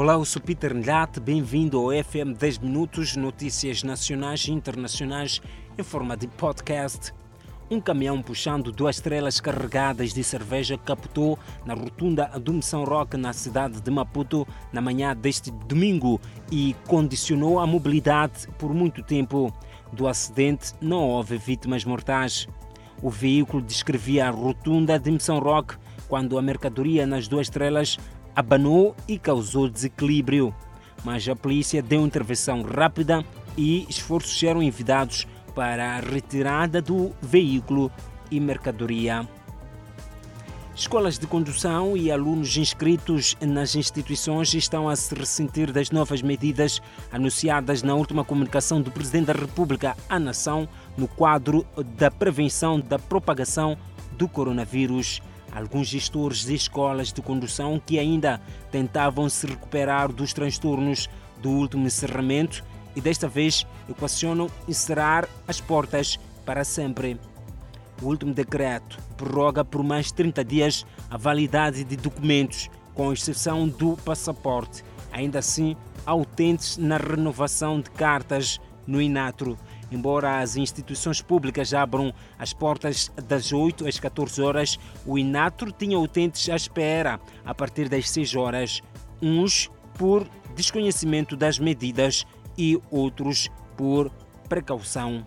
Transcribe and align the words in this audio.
Olá, 0.00 0.14
eu 0.14 0.24
sou 0.24 0.40
Peter 0.40 0.72
Nhat, 0.74 1.20
bem-vindo 1.20 1.76
ao 1.76 1.92
FM 1.92 2.34
10 2.38 2.60
Minutos, 2.60 3.16
notícias 3.16 3.82
nacionais 3.82 4.46
e 4.48 4.50
internacionais 4.50 5.42
em 5.76 5.82
forma 5.82 6.16
de 6.16 6.26
podcast. 6.26 7.12
Um 7.70 7.78
caminhão 7.82 8.22
puxando 8.22 8.72
duas 8.72 8.96
estrelas 8.96 9.42
carregadas 9.42 10.14
de 10.14 10.24
cerveja 10.24 10.78
captou 10.78 11.38
na 11.66 11.74
rotunda 11.74 12.24
do 12.40 12.54
Missão 12.54 12.82
Rock 12.84 13.18
na 13.18 13.34
cidade 13.34 13.78
de 13.82 13.90
Maputo 13.90 14.48
na 14.72 14.80
manhã 14.80 15.14
deste 15.14 15.50
domingo 15.50 16.18
e 16.50 16.74
condicionou 16.86 17.60
a 17.60 17.66
mobilidade 17.66 18.48
por 18.56 18.72
muito 18.72 19.02
tempo. 19.02 19.52
Do 19.92 20.08
acidente 20.08 20.72
não 20.80 21.10
houve 21.10 21.36
vítimas 21.36 21.84
mortais. 21.84 22.48
O 23.02 23.10
veículo 23.10 23.62
descrevia 23.62 24.28
a 24.28 24.30
rotunda 24.30 24.98
de 24.98 25.10
Missão 25.10 25.38
Rock 25.40 25.76
quando 26.08 26.38
a 26.38 26.42
mercadoria 26.42 27.06
nas 27.06 27.28
duas 27.28 27.48
estrelas 27.48 27.98
abanou 28.34 28.94
e 29.06 29.18
causou 29.18 29.68
desequilíbrio. 29.68 30.54
Mas 31.04 31.28
a 31.28 31.34
polícia 31.34 31.82
deu 31.82 32.04
intervenção 32.04 32.62
rápida 32.62 33.24
e 33.56 33.86
esforços 33.88 34.42
eram 34.42 34.62
enviados 34.62 35.26
para 35.54 35.96
a 35.96 36.00
retirada 36.00 36.80
do 36.80 37.12
veículo 37.20 37.90
e 38.30 38.38
mercadoria. 38.38 39.26
Escolas 40.74 41.18
de 41.18 41.26
condução 41.26 41.94
e 41.94 42.10
alunos 42.10 42.56
inscritos 42.56 43.36
nas 43.38 43.74
instituições 43.74 44.54
estão 44.54 44.88
a 44.88 44.96
se 44.96 45.14
ressentir 45.14 45.72
das 45.72 45.90
novas 45.90 46.22
medidas 46.22 46.80
anunciadas 47.12 47.82
na 47.82 47.94
última 47.94 48.24
comunicação 48.24 48.80
do 48.80 48.90
Presidente 48.90 49.26
da 49.26 49.34
República 49.34 49.94
à 50.08 50.18
nação 50.18 50.66
no 50.96 51.06
quadro 51.06 51.66
da 51.98 52.10
prevenção 52.10 52.80
da 52.80 52.98
propagação 52.98 53.76
do 54.12 54.26
coronavírus. 54.26 55.20
Alguns 55.52 55.88
gestores 55.88 56.44
de 56.44 56.54
escolas 56.54 57.12
de 57.12 57.20
condução 57.20 57.80
que 57.84 57.98
ainda 57.98 58.40
tentavam 58.70 59.28
se 59.28 59.46
recuperar 59.46 60.12
dos 60.12 60.32
transtornos 60.32 61.08
do 61.42 61.50
último 61.50 61.86
encerramento 61.86 62.64
e 62.94 63.00
desta 63.00 63.28
vez 63.28 63.66
equacionam 63.88 64.48
encerrar 64.68 65.28
as 65.46 65.60
portas 65.60 66.18
para 66.44 66.64
sempre. 66.64 67.18
O 68.02 68.06
último 68.06 68.32
decreto 68.32 68.98
prorroga 69.16 69.64
por 69.64 69.82
mais 69.82 70.10
30 70.10 70.44
dias 70.44 70.86
a 71.10 71.16
validade 71.16 71.84
de 71.84 71.96
documentos, 71.96 72.70
com 72.94 73.12
exceção 73.12 73.68
do 73.68 73.96
passaporte. 73.98 74.82
Ainda 75.12 75.38
assim, 75.38 75.76
há 76.06 76.14
utentes 76.14 76.76
na 76.76 76.96
renovação 76.96 77.80
de 77.80 77.90
cartas 77.90 78.60
no 78.86 79.00
Inatro 79.00 79.58
Embora 79.90 80.40
as 80.40 80.56
instituições 80.56 81.20
públicas 81.20 81.74
abram 81.74 82.14
as 82.38 82.52
portas 82.52 83.10
das 83.26 83.52
8 83.52 83.88
às 83.88 83.98
14 83.98 84.40
horas, 84.40 84.78
o 85.04 85.18
Inatro 85.18 85.72
tinha 85.72 85.98
utentes 85.98 86.48
à 86.48 86.54
espera 86.54 87.20
a 87.44 87.54
partir 87.54 87.88
das 87.88 88.08
6 88.10 88.36
horas, 88.36 88.82
uns 89.20 89.70
por 89.98 90.26
desconhecimento 90.54 91.36
das 91.36 91.58
medidas 91.58 92.24
e 92.56 92.80
outros 92.90 93.50
por 93.76 94.10
precaução. 94.48 95.26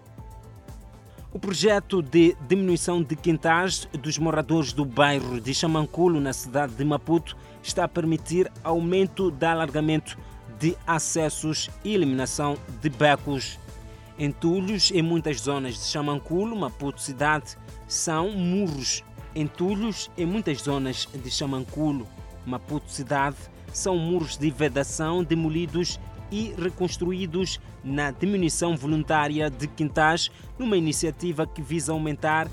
O 1.34 1.40
projeto 1.40 2.02
de 2.02 2.38
diminuição 2.48 3.02
de 3.02 3.16
quintais 3.16 3.88
dos 4.00 4.20
moradores 4.20 4.72
do 4.72 4.86
bairro 4.86 5.42
de 5.42 5.52
Chamanculo, 5.54 6.22
na 6.22 6.32
cidade 6.32 6.76
de 6.76 6.86
Maputo, 6.86 7.36
está 7.64 7.86
a 7.86 7.88
permitir 7.88 8.52
aumento 8.64 9.32
de 9.32 9.46
alargamento 9.46 10.16
de 10.60 10.78
acessos 10.86 11.72
e 11.84 11.96
eliminação 11.96 12.56
de 12.82 12.90
becos 12.90 13.60
Entulhos 14.18 14.92
em 14.92 15.02
muitas 15.02 15.42
zonas 15.42 15.76
de 15.76 15.86
Chamanculo, 15.86 16.56
Maputo 16.56 17.02
cidade, 17.02 17.58
são 17.88 18.30
muros. 18.32 19.04
Entulhos 19.36 20.12
em 20.16 20.26
muitas 20.26 20.60
zonas 20.62 21.08
de 21.12 21.32
Chamanculo, 21.32 22.08
Maputo 22.46 22.92
cidade, 22.92 23.38
são 23.74 23.98
muros 23.98 24.38
de 24.38 24.52
vedação 24.52 25.24
demolidos 25.24 26.00
e 26.32 26.54
reconstruídos 26.58 27.60
na 27.84 28.12
diminuição 28.12 28.78
voluntária 28.78 29.50
de 29.50 29.68
quintais, 29.68 30.30
numa 30.58 30.78
iniciativa 30.78 31.48
que 31.48 31.62
visa 31.62 31.92
aumentar 31.92 32.48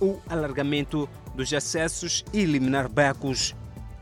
o 0.00 0.18
alargamento 0.28 1.08
dos 1.34 1.52
acessos 1.52 2.24
e 2.32 2.40
eliminar 2.40 2.88
becos. 2.88 3.54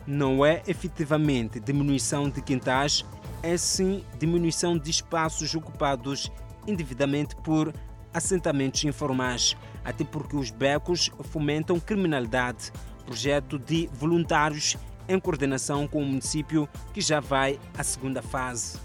Não 0.07 0.45
é 0.45 0.63
efetivamente 0.67 1.59
diminuição 1.59 2.29
de 2.29 2.41
quintais, 2.41 3.05
é 3.43 3.57
sim 3.57 4.05
diminuição 4.19 4.79
de 4.79 4.91
espaços 4.91 5.55
ocupados 5.55 6.31
indevidamente 6.67 7.37
por 7.37 7.73
assentamentos 8.13 8.85
informais, 8.85 9.57
até 9.85 10.05
porque 10.05 10.37
os 10.37 10.51
becos 10.51 11.11
fomentam 11.25 11.81
criminalidade. 11.81 12.73
Projeto 13.05 13.59
de 13.59 13.89
voluntários 13.93 14.77
em 15.09 15.19
coordenação 15.19 15.87
com 15.87 16.03
o 16.03 16.07
município 16.07 16.69
que 16.93 17.01
já 17.01 17.21
vai 17.21 17.59
à 17.77 17.83
segunda 17.83 18.23
fase. 18.23 18.79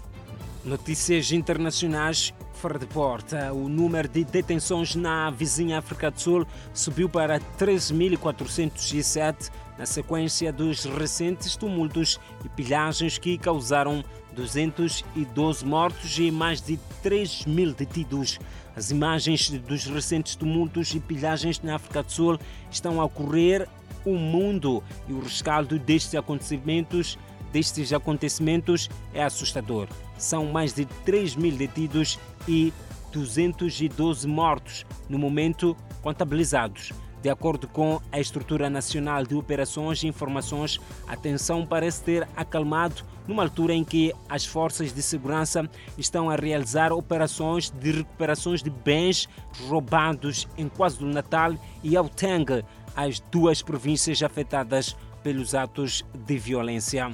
Notícias 0.62 1.32
internacionais 1.32 2.34
fora 2.52 2.78
de 2.78 2.84
porta. 2.84 3.50
O 3.50 3.66
número 3.66 4.06
de 4.06 4.22
detenções 4.24 4.94
na 4.94 5.30
vizinha 5.30 5.78
África 5.78 6.10
do 6.10 6.20
Sul 6.20 6.46
subiu 6.74 7.08
para 7.08 7.40
3.407 7.58 9.50
na 9.78 9.86
sequência 9.86 10.52
dos 10.52 10.84
recentes 10.84 11.56
tumultos 11.56 12.20
e 12.44 12.48
pilhagens 12.50 13.16
que 13.16 13.38
causaram 13.38 14.04
212 14.32 15.64
mortos 15.64 16.18
e 16.18 16.30
mais 16.30 16.60
de 16.60 16.78
3 17.02 17.46
mil 17.46 17.72
detidos. 17.72 18.38
As 18.76 18.90
imagens 18.90 19.48
dos 19.48 19.86
recentes 19.86 20.36
tumultos 20.36 20.94
e 20.94 21.00
pilhagens 21.00 21.58
na 21.62 21.76
África 21.76 22.02
do 22.02 22.12
Sul 22.12 22.38
estão 22.70 23.00
a 23.00 23.06
ocorrer 23.06 23.66
o 24.04 24.14
mundo 24.14 24.82
e 25.08 25.14
o 25.14 25.20
rescaldo 25.20 25.78
destes 25.78 26.14
acontecimentos 26.14 27.18
destes 27.52 27.92
acontecimentos 27.92 28.88
é 29.12 29.22
assustador. 29.22 29.88
São 30.16 30.46
mais 30.46 30.72
de 30.72 30.84
3 31.04 31.36
mil 31.36 31.56
detidos 31.56 32.18
e 32.46 32.72
212 33.12 34.26
mortos 34.26 34.86
no 35.08 35.18
momento 35.18 35.76
contabilizados. 36.02 36.92
De 37.22 37.28
acordo 37.28 37.68
com 37.68 38.00
a 38.10 38.18
Estrutura 38.18 38.70
Nacional 38.70 39.24
de 39.24 39.34
Operações 39.34 40.02
e 40.02 40.06
Informações, 40.06 40.80
a 41.06 41.14
tensão 41.14 41.66
parece 41.66 42.02
ter 42.02 42.26
acalmado 42.34 43.04
numa 43.28 43.42
altura 43.42 43.74
em 43.74 43.84
que 43.84 44.14
as 44.26 44.46
forças 44.46 44.90
de 44.92 45.02
segurança 45.02 45.68
estão 45.98 46.30
a 46.30 46.36
realizar 46.36 46.92
operações 46.92 47.68
de 47.70 47.92
recuperações 47.92 48.62
de 48.62 48.70
bens 48.70 49.28
roubados 49.68 50.48
em 50.56 50.66
KwaZulu-Natal 50.66 51.54
e 51.82 51.90
Gauteng, 51.90 52.64
as 52.96 53.20
duas 53.20 53.60
províncias 53.60 54.22
afetadas 54.22 54.96
pelos 55.22 55.54
atos 55.54 56.02
de 56.26 56.38
violência. 56.38 57.10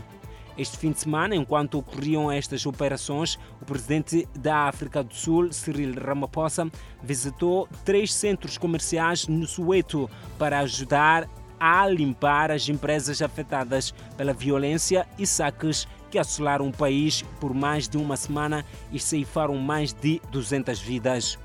Este 0.58 0.78
fim 0.78 0.90
de 0.90 1.00
semana, 1.00 1.36
enquanto 1.36 1.78
ocorriam 1.78 2.32
estas 2.32 2.64
operações, 2.64 3.38
o 3.60 3.64
presidente 3.66 4.26
da 4.34 4.60
África 4.68 5.02
do 5.02 5.14
Sul, 5.14 5.52
Cyril 5.52 5.94
Ramaphosa, 6.02 6.70
visitou 7.02 7.68
três 7.84 8.12
centros 8.14 8.56
comerciais 8.56 9.28
no 9.28 9.46
Soweto 9.46 10.08
para 10.38 10.60
ajudar 10.60 11.28
a 11.60 11.86
limpar 11.86 12.50
as 12.50 12.68
empresas 12.68 13.20
afetadas 13.20 13.92
pela 14.16 14.32
violência 14.32 15.06
e 15.18 15.26
saques 15.26 15.86
que 16.10 16.18
assolaram 16.18 16.68
o 16.68 16.72
país 16.72 17.22
por 17.38 17.52
mais 17.52 17.86
de 17.86 17.98
uma 17.98 18.16
semana 18.16 18.64
e 18.90 18.98
ceifaram 18.98 19.56
mais 19.58 19.92
de 19.92 20.22
200 20.30 20.80
vidas. 20.80 21.38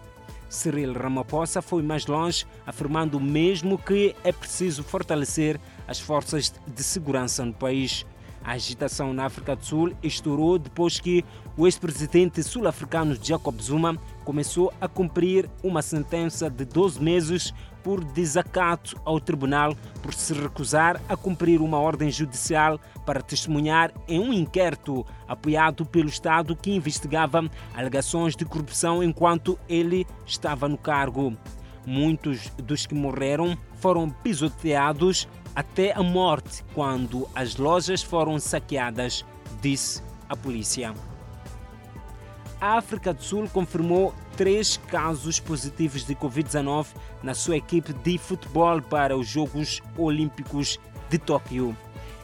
Cyril 0.50 0.94
Ramaphosa 0.94 1.62
foi 1.62 1.82
mais 1.82 2.06
longe, 2.06 2.46
afirmando 2.66 3.20
mesmo 3.20 3.78
que 3.78 4.16
é 4.24 4.32
preciso 4.32 4.84
fortalecer 4.84 5.60
as 5.88 6.00
forças 6.00 6.54
de 6.68 6.84
segurança 6.84 7.44
no 7.46 7.54
país. 7.54 8.06
A 8.44 8.54
agitação 8.54 9.14
na 9.14 9.26
África 9.26 9.56
do 9.56 9.64
Sul 9.64 9.94
estourou 10.02 10.58
depois 10.58 11.00
que 11.00 11.24
o 11.56 11.68
ex-presidente 11.68 12.42
sul-africano 12.42 13.16
Jacob 13.22 13.60
Zuma 13.62 13.96
começou 14.26 14.74
a 14.82 14.88
cumprir 14.88 15.50
uma 15.64 15.82
sentença 15.82 16.50
de 16.50 16.66
12 16.66 17.02
meses 17.02 17.54
por 17.84 18.04
desacato 18.04 19.00
ao 19.06 19.20
tribunal 19.20 19.76
por 20.02 20.14
se 20.14 20.34
recusar 20.34 21.02
a 21.08 21.16
cumprir 21.16 21.62
uma 21.62 21.80
ordem 21.80 22.12
judicial 22.12 22.80
para 23.06 23.22
testemunhar 23.22 23.92
em 24.08 24.20
um 24.20 24.34
inquérito 24.34 25.06
apoiado 25.28 25.86
pelo 25.86 26.10
Estado 26.10 26.56
que 26.56 26.72
investigava 26.72 27.50
alegações 27.76 28.36
de 28.36 28.46
corrupção 28.46 29.04
enquanto 29.04 29.58
ele 29.68 30.06
estava 30.26 30.68
no 30.68 30.78
cargo. 30.78 31.36
Muitos 31.86 32.50
dos 32.58 32.86
que 32.86 32.94
morreram 32.94 33.58
foram 33.78 34.10
pisoteados 34.10 35.28
até 35.56 35.92
a 35.94 36.04
morte 36.04 36.64
quando 36.74 37.28
as 37.36 37.56
lojas 37.56 38.02
foram 38.02 38.40
saqueadas, 38.40 39.26
disse 39.62 40.02
a 40.28 40.36
polícia. 40.36 40.94
A 42.60 42.78
África 42.78 43.12
do 43.12 43.24
Sul 43.24 43.50
confirmou 43.50 44.14
três 44.38 44.78
casos 44.78 45.40
positivos 45.40 46.06
de 46.06 46.16
Covid-19 46.16 46.88
na 47.24 47.34
sua 47.34 47.58
equipe 47.58 47.92
de 47.92 48.18
futebol 48.20 48.82
para 48.82 49.18
os 49.18 49.28
Jogos 49.28 49.82
Olímpicos 49.98 50.80
de 51.10 51.18
Tóquio. 51.18 51.76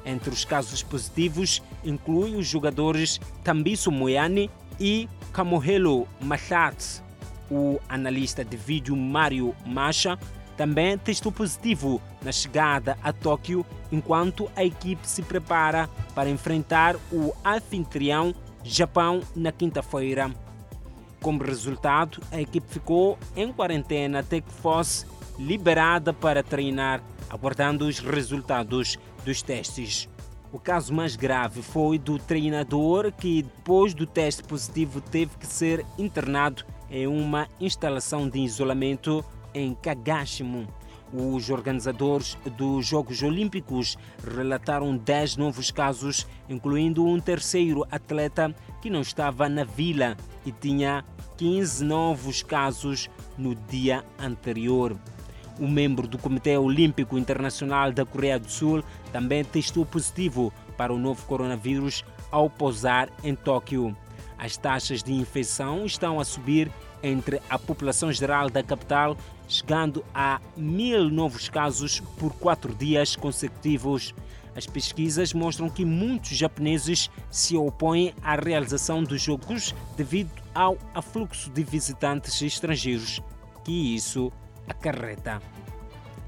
Entre 0.05 0.29
os 0.29 0.45
casos 0.45 0.83
positivos 0.83 1.61
inclui 1.83 2.35
os 2.35 2.47
jogadores 2.47 3.19
Tambiso 3.43 3.91
Moyane 3.91 4.49
e 4.79 5.09
Kamohelo 5.33 6.07
Machat. 6.21 7.01
O 7.49 7.79
analista 7.89 8.45
de 8.45 8.55
vídeo 8.55 8.95
Mário 8.95 9.55
Macha 9.65 10.19
também 10.57 10.97
testou 10.97 11.31
positivo 11.31 12.01
na 12.21 12.31
chegada 12.31 12.97
a 13.03 13.13
Tóquio, 13.13 13.63
enquanto 13.91 14.49
a 14.55 14.65
equipe 14.65 15.07
se 15.07 15.21
prepara 15.21 15.87
para 16.15 16.29
enfrentar 16.29 16.95
o 17.11 17.33
anfitrião 17.45 18.33
Japão 18.63 19.21
na 19.35 19.51
quinta-feira. 19.51 20.31
Como 21.21 21.43
resultado, 21.43 22.19
a 22.31 22.41
equipe 22.41 22.67
ficou 22.67 23.17
em 23.35 23.53
quarentena 23.53 24.19
até 24.19 24.41
que 24.41 24.51
fosse 24.51 25.05
liberada 25.39 26.11
para 26.11 26.43
treinar, 26.43 27.01
aguardando 27.29 27.85
os 27.87 27.99
resultados 27.99 28.97
dos 29.23 29.41
testes. 29.41 30.09
O 30.51 30.59
caso 30.59 30.93
mais 30.93 31.15
grave 31.15 31.61
foi 31.61 31.99
do 31.99 32.17
treinador 32.17 33.11
que, 33.11 33.43
depois 33.43 33.93
do 33.93 34.05
teste 34.05 34.43
positivo, 34.43 35.01
teve 35.01 35.37
que 35.37 35.45
ser 35.45 35.85
internado 35.97 36.65
em 36.89 37.05
uma 37.05 37.47
instalação 37.59 38.27
de 38.29 38.39
isolamento 38.39 39.23
em 39.57 39.73
Kagashimo. 39.73 40.67
Os 41.11 41.49
organizadores 41.49 42.37
dos 42.57 42.85
Jogos 42.85 43.23
Olímpicos 43.23 43.97
relataram 44.23 44.95
10 44.97 45.37
novos 45.37 45.71
casos, 45.71 46.27
incluindo 46.49 47.05
um 47.05 47.19
terceiro 47.19 47.85
atleta 47.89 48.53
que 48.81 48.89
não 48.89 49.01
estava 49.01 49.47
na 49.47 49.63
vila 49.63 50.17
e 50.45 50.51
tinha 50.51 51.03
15 51.37 51.83
novos 51.85 52.43
casos 52.43 53.09
no 53.37 53.55
dia 53.55 54.03
anterior. 54.19 54.97
Um 55.59 55.69
membro 55.69 56.07
do 56.07 56.17
Comitê 56.17 56.57
Olímpico 56.57 57.17
Internacional 57.17 57.91
da 57.91 58.05
Coreia 58.05 58.37
do 58.37 58.51
Sul 58.51 58.83
também 59.11 59.43
testou 59.43 59.85
positivo 59.85 60.53
para 60.75 60.93
o 60.93 60.99
novo 60.99 61.25
coronavírus 61.25 62.03
ao 62.29 62.49
pousar 62.49 63.09
em 63.23 63.33
Tóquio. 63.33 63.95
As 64.37 64.55
taxas 64.55 65.01
de 65.01 65.13
infecção 65.13 65.85
estão 65.85 66.19
a 66.19 66.25
subir 66.25 66.71
entre 67.01 67.41
a 67.49 67.57
população 67.57 68.11
geral 68.11 68.49
da 68.49 68.61
capital, 68.61 69.17
chegando 69.47 70.03
a 70.13 70.39
mil 70.55 71.09
novos 71.09 71.49
casos 71.49 71.99
por 72.19 72.33
quatro 72.33 72.73
dias 72.75 73.15
consecutivos. 73.15 74.13
As 74.55 74.65
pesquisas 74.65 75.33
mostram 75.33 75.69
que 75.69 75.85
muitos 75.85 76.31
japoneses 76.31 77.09
se 77.29 77.55
opõem 77.55 78.13
à 78.23 78.35
realização 78.35 79.03
dos 79.03 79.21
jogos 79.21 79.73
devido 79.95 80.31
ao 80.53 80.77
afluxo 80.93 81.49
de 81.51 81.63
visitantes 81.63 82.41
estrangeiros 82.41 83.21
que 83.63 83.95
isso 83.95 84.31
acarreta. 84.67 85.41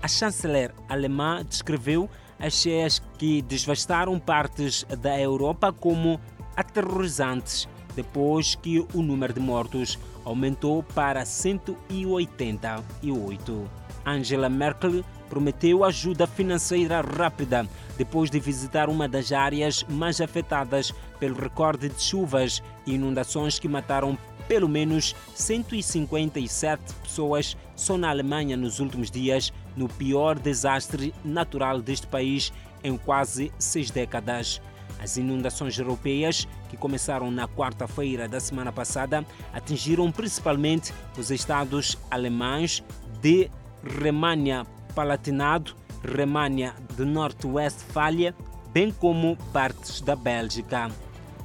A 0.02 0.08
chanceler 0.08 0.74
alemã 0.88 1.44
descreveu 1.44 2.10
as 2.40 2.54
cheias 2.54 3.02
que 3.18 3.42
devastaram 3.42 4.18
partes 4.20 4.86
da 5.02 5.20
Europa 5.20 5.74
como 5.74 6.20
aterrorizantes 6.56 7.68
depois 7.96 8.56
que 8.56 8.80
o 8.94 9.02
número 9.02 9.34
de 9.34 9.40
mortos 9.40 10.00
aumentou 10.26 10.84
para 10.84 11.26
188. 11.26 13.70
Angela 14.06 14.50
Merkel 14.50 15.04
prometeu 15.30 15.84
ajuda 15.84 16.26
financeira 16.26 17.02
rápida 17.02 17.68
depois 17.98 18.32
de 18.32 18.40
visitar 18.40 18.90
uma 18.90 19.08
das 19.08 19.32
áreas 19.32 19.86
mais 19.88 20.20
afetadas 20.20 20.92
pelo 21.20 21.36
recorde 21.36 21.90
de 21.90 22.02
chuvas 22.02 22.64
e 22.86 22.96
inundações 22.96 23.60
que 23.60 23.68
mataram 23.68 24.18
pelo 24.48 24.68
menos 24.68 25.16
157 25.36 26.82
pessoas 27.04 27.56
só 27.76 27.98
na 27.98 28.10
Alemanha 28.10 28.58
nos 28.58 28.80
últimos 28.80 29.12
dias, 29.12 29.54
no 29.78 29.88
pior 29.88 30.40
desastre 30.40 31.14
natural 31.24 31.82
deste 31.82 32.08
país 32.08 32.52
em 32.84 32.98
quase 32.98 33.52
seis 33.60 33.92
décadas. 33.92 34.60
As 35.00 35.16
inundações 35.18 35.78
europeias, 35.80 36.48
que 36.70 36.76
começaram 36.76 37.32
na 37.32 37.48
quarta-feira 37.48 38.28
da 38.28 38.40
semana 38.40 38.72
passada, 38.72 39.26
atingiram 39.54 40.12
principalmente 40.12 40.94
os 41.18 41.32
estados 41.32 41.98
alemães 42.12 42.84
de 43.22 43.50
Remânia-Palatinado, 43.84 45.74
Remânia 46.04 46.76
do 46.96 47.06
Norte-Westfália, 47.06 48.36
bem 48.74 48.92
como 48.92 49.38
partes 49.54 50.02
da 50.02 50.16
Bélgica. 50.16 50.92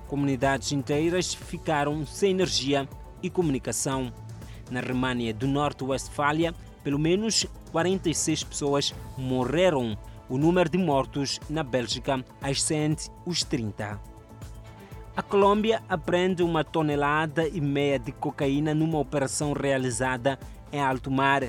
Comunidades 0.09 0.73
inteiras 0.73 1.33
ficaram 1.33 2.05
sem 2.07 2.33
energia 2.33 2.89
e 3.23 3.31
comunicação. 3.31 4.13
Na 4.71 4.81
Remânia 4.81 5.33
do 5.33 5.47
Norte-Westfália, 5.47 6.55
pelo 6.83 6.99
menos 6.99 7.47
46 7.73 8.45
pessoas 8.45 8.95
morreram 9.17 9.97
o 10.29 10.39
número 10.39 10.69
de 10.69 10.79
mortos 10.79 11.41
na 11.49 11.63
Bélgica 11.63 12.25
ascende 12.41 13.11
os 13.27 13.43
30. 13.43 14.01
A 15.17 15.23
Colômbia 15.23 15.83
apreende 15.89 16.43
uma 16.43 16.65
tonelada 16.65 17.47
e 17.47 17.61
meia 17.61 17.99
de 17.99 18.11
cocaína 18.11 18.75
numa 18.75 18.99
operação 18.99 19.53
realizada 19.53 20.39
em 20.73 20.81
alto 20.81 21.11
mar. 21.11 21.45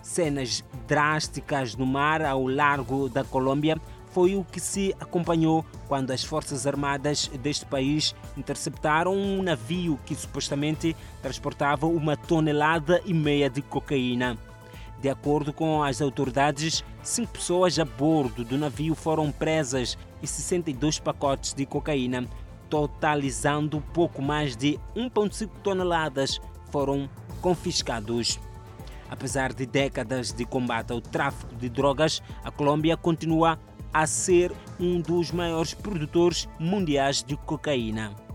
Cenas 0.00 0.64
drásticas 0.86 1.74
no 1.74 1.84
mar 1.84 2.22
ao 2.22 2.46
largo 2.46 3.08
da 3.08 3.22
Colômbia 3.22 3.76
foi 4.12 4.34
o 4.34 4.42
que 4.44 4.58
se 4.58 4.94
acompanhou 4.98 5.62
quando 5.88 6.10
as 6.10 6.24
Forças 6.24 6.66
Armadas 6.66 7.28
deste 7.42 7.66
país 7.66 8.14
interceptaram 8.34 9.14
um 9.14 9.42
navio 9.42 10.00
que 10.06 10.14
supostamente 10.14 10.96
transportava 11.20 11.86
uma 11.86 12.16
tonelada 12.16 13.02
e 13.04 13.12
meia 13.12 13.50
de 13.50 13.60
cocaína. 13.60 14.38
De 15.06 15.10
acordo 15.10 15.52
com 15.52 15.84
as 15.84 16.02
autoridades, 16.02 16.84
cinco 17.00 17.34
pessoas 17.34 17.78
a 17.78 17.84
bordo 17.84 18.44
do 18.44 18.58
navio 18.58 18.92
foram 18.92 19.30
presas 19.30 19.96
e 20.20 20.26
62 20.26 20.98
pacotes 20.98 21.54
de 21.54 21.64
cocaína, 21.64 22.26
totalizando 22.68 23.80
pouco 23.94 24.20
mais 24.20 24.56
de 24.56 24.80
1,5 24.96 25.48
toneladas, 25.62 26.40
foram 26.72 27.08
confiscados. 27.40 28.40
Apesar 29.08 29.52
de 29.52 29.64
décadas 29.64 30.32
de 30.32 30.44
combate 30.44 30.92
ao 30.92 31.00
tráfico 31.00 31.54
de 31.54 31.68
drogas, 31.68 32.20
a 32.42 32.50
Colômbia 32.50 32.96
continua 32.96 33.60
a 33.94 34.08
ser 34.08 34.50
um 34.80 35.00
dos 35.00 35.30
maiores 35.30 35.72
produtores 35.72 36.48
mundiais 36.58 37.22
de 37.22 37.36
cocaína. 37.36 38.25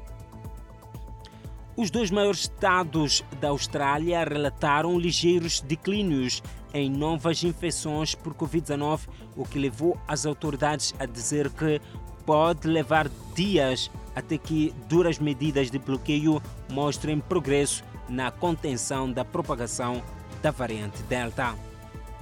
Os 1.76 1.90
dois 1.90 2.12
maiores 2.12 2.42
estados 2.42 3.24
da 3.40 3.50
Austrália 3.50 4.24
relataram 4.24 5.00
ligeiros 5.00 5.62
declínios 5.62 6.44
em 6.74 6.90
novas 6.90 7.44
infecções 7.44 8.14
por 8.14 8.34
Covid-19, 8.34 9.08
o 9.36 9.46
que 9.46 9.58
levou 9.58 9.98
as 10.08 10.26
autoridades 10.26 10.94
a 11.00 11.06
dizer 11.06 11.50
que 11.50 11.82
pode 12.26 12.68
levar 12.68 13.10
dias 13.34 13.90
até 14.16 14.38
que 14.38 14.74
duras 14.88 15.18
medidas 15.18 15.72
de 15.72 15.80
bloqueio 15.80 16.42
mostrem 16.70 17.20
progresso 17.20 17.84
na 18.10 18.30
contenção 18.30 19.12
da 19.12 19.24
propagação 19.24 20.04
da 20.42 20.52
variante 20.52 21.02
Delta 21.04 21.56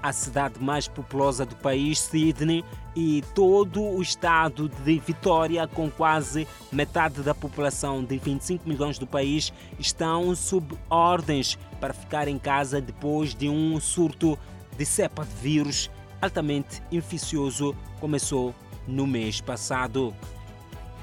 a 0.02 0.12
cidade 0.12 0.62
mais 0.62 0.88
populosa 0.88 1.46
do 1.46 1.56
país, 1.56 2.00
Sydney, 2.00 2.64
e 2.96 3.24
todo 3.34 3.82
o 3.82 4.02
estado 4.02 4.70
de 4.84 5.00
Vitória, 5.00 5.68
com 5.68 5.90
quase 5.90 6.48
metade 6.72 7.22
da 7.22 7.34
população 7.34 8.04
de 8.04 8.18
25 8.18 8.68
milhões 8.68 8.98
do 8.98 9.08
país, 9.08 9.54
estão 9.78 10.36
sob 10.36 10.78
ordens 10.90 11.58
para 11.80 11.94
ficar 11.94 12.28
em 12.28 12.38
casa 12.38 12.82
depois 12.82 13.36
de 13.36 13.50
um 13.50 13.80
surto 13.80 14.38
de 14.78 14.86
cepa 14.86 15.26
de 15.26 15.36
vírus 15.36 15.90
altamente 16.22 16.82
infeccioso 16.92 17.76
começou 18.00 18.54
no 18.88 19.08
mês 19.08 19.42
passado. 19.42 20.14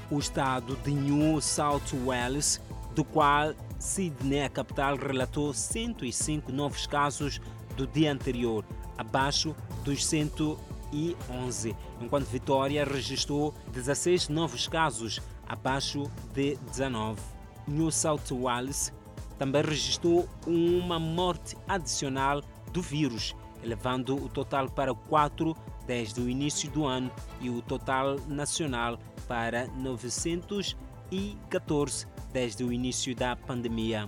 O 0.09 0.19
estado 0.19 0.75
de 0.83 0.91
New 0.91 1.41
South 1.41 1.93
Wales, 2.05 2.61
do 2.95 3.03
qual 3.03 3.53
Sydney, 3.77 4.43
a 4.43 4.49
capital, 4.49 4.95
relatou 4.95 5.53
105 5.53 6.51
novos 6.51 6.87
casos 6.87 7.41
do 7.75 7.85
dia 7.85 8.11
anterior, 8.11 8.65
abaixo 8.97 9.55
dos 9.83 10.03
111, 10.05 11.75
enquanto 12.01 12.25
Vitória 12.25 12.83
registrou 12.83 13.53
16 13.71 14.29
novos 14.29 14.67
casos, 14.67 15.21
abaixo 15.47 16.11
de 16.33 16.55
19. 16.71 17.21
New 17.67 17.91
South 17.91 18.31
Wales 18.31 18.91
também 19.37 19.61
registrou 19.61 20.27
uma 20.45 20.99
morte 20.99 21.55
adicional 21.67 22.41
do 22.71 22.81
vírus, 22.81 23.35
elevando 23.63 24.15
o 24.15 24.29
total 24.29 24.69
para 24.69 24.93
4 24.93 25.55
desde 25.85 26.21
o 26.21 26.29
início 26.29 26.69
do 26.71 26.85
ano 26.85 27.11
e 27.39 27.49
o 27.49 27.61
total 27.61 28.17
nacional 28.27 28.99
para 29.27 29.67
914 29.67 32.07
desde 32.31 32.63
o 32.63 32.71
início 32.71 33.15
da 33.15 33.35
pandemia. 33.35 34.07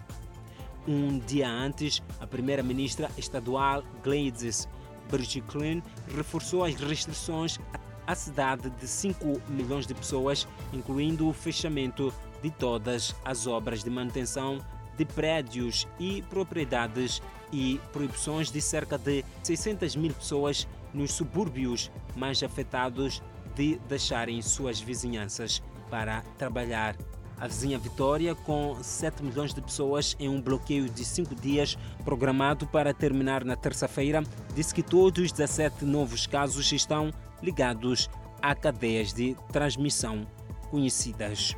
Um 0.88 1.20
dia 1.20 1.50
antes, 1.50 2.02
a 2.20 2.28
primeira-ministra 2.28 3.12
estadual 3.18 3.84
Gladys 4.04 4.68
Berejiklian 5.10 5.82
reforçou 6.16 6.64
as 6.64 6.76
restrições 6.76 7.60
à 8.08 8.16
cidade 8.16 8.70
de 8.70 8.88
5 8.88 9.42
milhões 9.50 9.86
de 9.86 9.94
pessoas, 9.94 10.48
incluindo 10.74 11.28
o 11.28 11.34
fechamento 11.34 12.14
de 12.42 12.50
todas 12.50 13.16
as 13.24 13.46
obras 13.46 13.84
de 13.84 13.90
manutenção 13.90 14.60
de 14.98 15.06
prédios 15.06 15.88
e 16.00 16.22
propriedades 16.24 17.22
e 17.54 17.80
proibições 17.94 18.52
de 18.52 18.62
cerca 18.62 18.98
de 18.98 19.24
600 19.44 19.96
mil 19.96 20.14
pessoas 20.14 20.68
nos 20.94 21.14
subúrbios 21.14 21.92
mais 22.16 22.42
afetados 22.44 23.22
de 23.56 23.80
deixarem 23.88 24.42
suas 24.42 24.80
vizinhanças 24.80 25.62
para 25.90 26.22
trabalhar 26.38 26.96
A 27.40 27.48
vizinha 27.48 27.80
Vitória, 27.80 28.36
com 28.36 28.76
7 28.82 29.24
milhões 29.24 29.54
de 29.54 29.62
pessoas 29.62 30.16
em 30.20 30.28
um 30.28 30.42
bloqueio 30.42 30.90
de 30.90 31.06
5 31.06 31.34
dias 31.36 31.78
programado 32.04 32.68
para 32.68 32.94
terminar 32.94 33.46
na 33.46 33.56
terça-feira, 33.56 34.22
disse 34.54 34.74
que 34.74 34.84
todos 34.84 35.24
os 35.24 35.32
17 35.32 35.86
novos 35.86 36.28
casos 36.28 36.70
estão 36.72 37.14
ligados 37.42 38.10
a 38.42 38.54
cadeias 38.54 39.14
de 39.14 39.38
transmissão 39.52 40.28
conhecidas. 40.70 41.56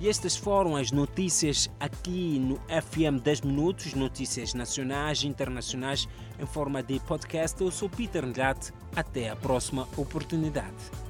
E 0.00 0.08
estas 0.08 0.36
foram 0.36 0.76
as 0.76 0.90
notícias 0.90 1.70
aqui 1.78 2.38
no 2.38 2.56
FM 2.68 3.22
10 3.22 3.42
Minutos, 3.42 3.94
notícias 3.94 4.52
nacionais 4.52 5.22
e 5.22 5.28
internacionais 5.28 6.08
em 6.40 6.46
forma 6.46 6.82
de 6.82 6.98
podcast. 7.00 7.60
Eu 7.62 7.70
sou 7.70 7.88
Peter 7.88 8.26
Ngate. 8.26 8.72
Até 8.96 9.30
a 9.30 9.36
próxima 9.36 9.88
oportunidade. 9.96 11.01